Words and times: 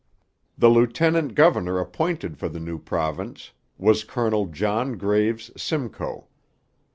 The 0.57 0.67
lieutenant 0.67 1.35
governor 1.35 1.77
appointed 1.77 2.35
for 2.35 2.49
the 2.49 2.59
new 2.59 2.79
province 2.79 3.51
was 3.77 4.03
Colonel 4.03 4.47
John 4.47 4.97
Graves 4.97 5.51
Simcoe. 5.55 6.25